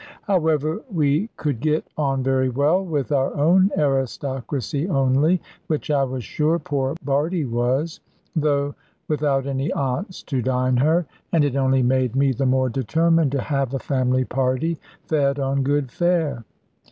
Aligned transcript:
However, 0.23 0.81
we 0.91 1.29
could 1.37 1.59
get 1.59 1.85
on 1.95 2.23
very 2.23 2.49
well 2.49 2.83
with 2.83 3.11
our 3.11 3.35
own 3.37 3.69
aristocracy 3.77 4.89
only, 4.89 5.39
which 5.67 5.91
I 5.91 6.03
was 6.05 6.23
sure 6.23 6.57
poor 6.57 6.95
Bardie 7.05 7.45
was, 7.45 7.99
though 8.35 8.73
without 9.07 9.45
any 9.45 9.71
aunts 9.71 10.23
to 10.23 10.41
dine 10.41 10.77
her, 10.77 11.05
and 11.31 11.45
it 11.45 11.55
only 11.55 11.83
made 11.83 12.15
me 12.15 12.31
the 12.31 12.47
more 12.47 12.67
determined 12.69 13.31
to 13.33 13.41
have 13.41 13.75
a 13.75 13.79
family 13.79 14.25
party 14.25 14.79
fed 15.05 15.37
on 15.37 15.61
good 15.61 15.91
fare. 15.91 16.45